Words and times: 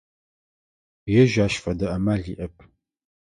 Ежь 1.21 1.37
ащ 1.45 1.53
фэдэ 1.63 1.87
амал 1.95 2.23
иӏэп. 2.33 2.55